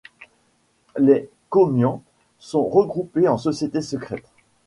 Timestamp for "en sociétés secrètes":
3.27-4.31